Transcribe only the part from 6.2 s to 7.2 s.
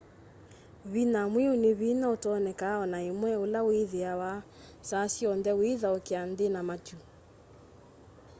nthi na matu